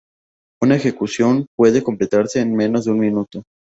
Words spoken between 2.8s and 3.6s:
de un minuto.